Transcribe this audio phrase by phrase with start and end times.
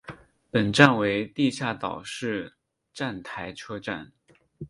[0.49, 2.55] 本站为地下岛式
[2.91, 4.11] 站台车站。